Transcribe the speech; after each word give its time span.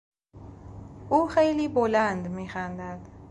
او 1.09 1.27
خیلی 1.27 1.67
بلند 1.67 2.27
میخندد. 2.27 3.09